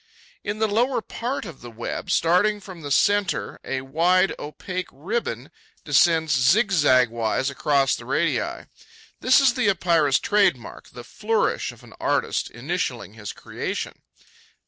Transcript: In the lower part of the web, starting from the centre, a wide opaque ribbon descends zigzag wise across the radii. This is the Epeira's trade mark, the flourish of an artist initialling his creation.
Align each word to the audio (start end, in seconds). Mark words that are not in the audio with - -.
In 0.43 0.57
the 0.57 0.67
lower 0.67 0.99
part 0.99 1.45
of 1.45 1.61
the 1.61 1.69
web, 1.69 2.09
starting 2.09 2.59
from 2.59 2.81
the 2.81 2.89
centre, 2.89 3.59
a 3.63 3.81
wide 3.81 4.33
opaque 4.39 4.87
ribbon 4.91 5.51
descends 5.85 6.35
zigzag 6.35 7.09
wise 7.11 7.51
across 7.51 7.95
the 7.95 8.05
radii. 8.07 8.65
This 9.19 9.39
is 9.39 9.53
the 9.53 9.69
Epeira's 9.69 10.17
trade 10.17 10.57
mark, 10.57 10.87
the 10.89 11.03
flourish 11.03 11.71
of 11.71 11.83
an 11.83 11.93
artist 11.99 12.51
initialling 12.51 13.13
his 13.13 13.31
creation. 13.31 14.01